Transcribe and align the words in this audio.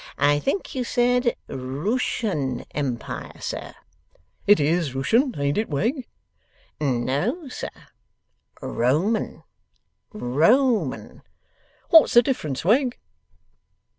I 0.17 0.39
think 0.39 0.73
you 0.73 0.83
said 0.83 1.35
Rooshan 1.47 2.65
Empire, 2.71 3.39
sir?' 3.39 3.75
'It 4.47 4.59
is 4.59 4.95
Rooshan; 4.95 5.37
ain't 5.37 5.59
it, 5.59 5.69
Wegg?' 5.69 6.07
'No, 6.79 7.47
sir. 7.49 7.69
Roman. 8.63 9.43
Roman.' 10.11 11.21
'What's 11.91 12.15
the 12.15 12.23
difference, 12.23 12.65
Wegg? 12.65 12.97